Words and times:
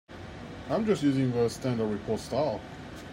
I'm 0.67 0.83
just 0.87 1.03
using 1.03 1.31
the 1.31 1.47
standard 1.47 1.85
report 1.85 2.19
style. 2.21 2.59